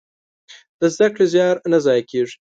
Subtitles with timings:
[0.79, 2.35] د زده کړې زيار نه ضايع کېږي.